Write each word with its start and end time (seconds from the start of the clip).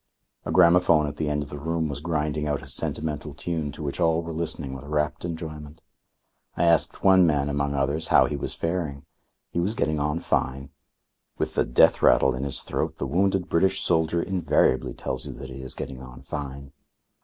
A 0.45 0.51
gramophone 0.51 1.05
at 1.05 1.17
the 1.17 1.29
end 1.29 1.43
of 1.43 1.51
the 1.51 1.59
room 1.59 1.87
was 1.87 1.99
grinding 1.99 2.47
out 2.47 2.63
a 2.63 2.67
sentimental 2.67 3.35
tune 3.35 3.71
to 3.73 3.83
which 3.83 3.99
all 3.99 4.23
were 4.23 4.33
listening 4.33 4.73
with 4.73 4.83
rapt 4.85 5.23
enjoyment. 5.23 5.83
I 6.57 6.63
asked 6.63 7.03
one 7.03 7.27
man, 7.27 7.49
among 7.49 7.75
others, 7.75 8.07
how 8.07 8.25
he 8.25 8.35
was 8.35 8.55
faring. 8.55 9.05
He 9.51 9.59
was 9.59 9.75
getting 9.75 9.99
on 9.99 10.19
fine. 10.19 10.71
With 11.37 11.53
the 11.53 11.65
death 11.65 12.01
rattle 12.01 12.33
in 12.33 12.45
his 12.45 12.63
throat 12.63 12.97
the 12.97 13.05
wounded 13.05 13.47
British 13.47 13.83
soldier 13.83 14.23
invariably 14.23 14.95
tells 14.95 15.27
you 15.27 15.33
that 15.33 15.51
he 15.51 15.61
is 15.61 15.75
getting 15.75 16.01
on 16.01 16.23
fine. 16.23 16.71